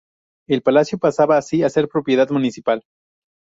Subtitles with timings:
[0.49, 2.83] El palacio pasaba así a ser propiedad municipal.